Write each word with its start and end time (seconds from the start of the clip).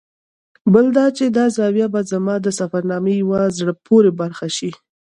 بل 0.73 0.85
دا 0.97 1.05
چې 1.17 1.25
دا 1.37 1.45
زاویه 1.55 1.87
به 1.93 2.01
زما 2.11 2.35
د 2.41 2.47
سفرنامې 2.59 3.13
یوه 3.23 3.41
زړه 3.57 3.73
پورې 3.85 4.11
برخه 4.19 4.47
شي. 4.57 4.71